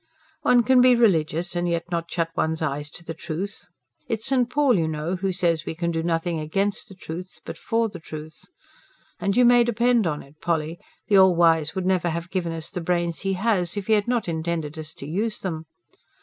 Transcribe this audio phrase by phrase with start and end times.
[0.41, 3.67] "One can be religious and yet not shut one's eyes to the truth.
[4.07, 7.55] It's Saint Paul, you know, who says: we can do nothing against the Truth but
[7.55, 8.45] for the Truth.
[9.19, 12.71] And you may depend on it, Polly, the All Wise would never have given us
[12.71, 15.67] the brains He has, if He had not intended us to use them.